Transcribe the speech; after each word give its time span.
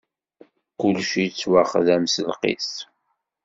Kullec 0.79 1.11
yettwaxdem 1.21 2.03
s 2.13 2.15
lqis. 2.29 2.71